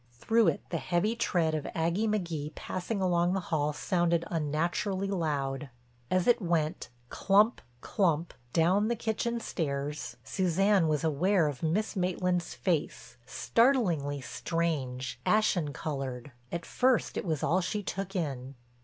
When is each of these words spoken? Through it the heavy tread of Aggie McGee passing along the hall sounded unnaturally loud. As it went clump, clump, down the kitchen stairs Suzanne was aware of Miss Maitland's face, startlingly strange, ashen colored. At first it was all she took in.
Through 0.13 0.47
it 0.47 0.61
the 0.71 0.79
heavy 0.79 1.15
tread 1.15 1.53
of 1.53 1.67
Aggie 1.75 2.07
McGee 2.07 2.55
passing 2.55 3.03
along 3.03 3.33
the 3.33 3.39
hall 3.39 3.71
sounded 3.71 4.25
unnaturally 4.31 5.09
loud. 5.09 5.69
As 6.09 6.25
it 6.25 6.41
went 6.41 6.89
clump, 7.09 7.61
clump, 7.81 8.33
down 8.51 8.87
the 8.87 8.95
kitchen 8.95 9.39
stairs 9.39 10.17
Suzanne 10.23 10.87
was 10.87 11.03
aware 11.03 11.47
of 11.47 11.61
Miss 11.61 11.95
Maitland's 11.95 12.55
face, 12.55 13.17
startlingly 13.27 14.21
strange, 14.21 15.19
ashen 15.23 15.71
colored. 15.71 16.31
At 16.51 16.65
first 16.65 17.15
it 17.15 17.23
was 17.23 17.43
all 17.43 17.61
she 17.61 17.83
took 17.83 18.15
in. 18.15 18.55